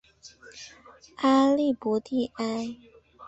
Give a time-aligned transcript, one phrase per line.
[1.17, 2.75] 阿利博迪埃。